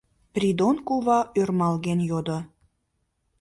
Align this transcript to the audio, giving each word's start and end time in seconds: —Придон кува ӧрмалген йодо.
—Придон 0.33 0.75
кува 0.87 1.19
ӧрмалген 1.39 1.99
йодо. 2.09 2.39